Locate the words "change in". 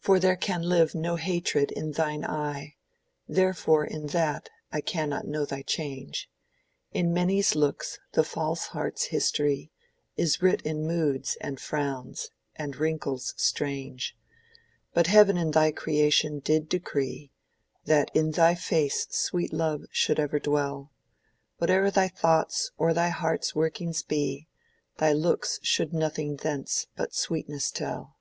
5.62-7.14